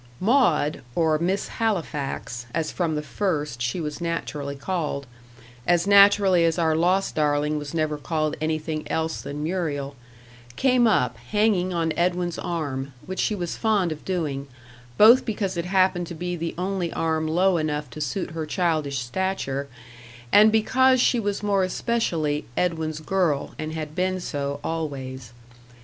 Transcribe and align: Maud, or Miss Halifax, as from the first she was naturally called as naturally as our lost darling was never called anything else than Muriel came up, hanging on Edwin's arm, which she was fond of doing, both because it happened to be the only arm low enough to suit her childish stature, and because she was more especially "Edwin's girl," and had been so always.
Maud, 0.19 0.81
or 0.95 1.19
Miss 1.19 1.47
Halifax, 1.47 2.47
as 2.55 2.71
from 2.71 2.95
the 2.95 3.03
first 3.03 3.61
she 3.61 3.79
was 3.79 4.01
naturally 4.01 4.55
called 4.55 5.05
as 5.67 5.85
naturally 5.85 6.43
as 6.43 6.57
our 6.57 6.75
lost 6.75 7.13
darling 7.13 7.59
was 7.59 7.75
never 7.75 7.99
called 7.99 8.35
anything 8.41 8.89
else 8.89 9.21
than 9.21 9.43
Muriel 9.43 9.95
came 10.55 10.87
up, 10.87 11.17
hanging 11.17 11.71
on 11.71 11.93
Edwin's 11.95 12.39
arm, 12.39 12.93
which 13.05 13.19
she 13.19 13.35
was 13.35 13.57
fond 13.57 13.91
of 13.91 14.03
doing, 14.03 14.47
both 14.97 15.23
because 15.23 15.55
it 15.55 15.65
happened 15.65 16.07
to 16.07 16.15
be 16.15 16.35
the 16.35 16.55
only 16.57 16.91
arm 16.93 17.27
low 17.27 17.57
enough 17.57 17.87
to 17.91 18.01
suit 18.01 18.31
her 18.31 18.47
childish 18.47 18.97
stature, 18.97 19.67
and 20.31 20.51
because 20.51 20.99
she 20.99 21.19
was 21.19 21.43
more 21.43 21.61
especially 21.63 22.45
"Edwin's 22.57 23.01
girl," 23.01 23.53
and 23.59 23.73
had 23.75 23.93
been 23.93 24.19
so 24.19 24.59
always. 24.63 25.31